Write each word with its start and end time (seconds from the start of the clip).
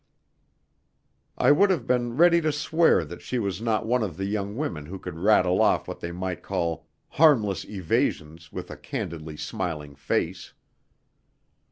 I 1.37 1.51
would 1.51 1.69
have 1.69 1.85
been 1.85 2.17
ready 2.17 2.41
to 2.41 2.51
swear 2.51 3.05
that 3.05 3.21
she 3.21 3.37
was 3.37 3.61
not 3.61 3.85
one 3.85 4.01
of 4.01 4.17
the 4.17 4.25
young 4.25 4.57
women 4.57 4.87
who 4.87 4.97
could 4.97 5.19
rattle 5.19 5.61
off 5.61 5.87
what 5.87 5.99
they 5.99 6.11
might 6.11 6.41
call 6.41 6.87
"harmless 7.07 7.63
evasions" 7.65 8.51
with 8.51 8.71
a 8.71 8.77
candidly 8.77 9.37
smiling 9.37 9.93
face. 9.93 10.53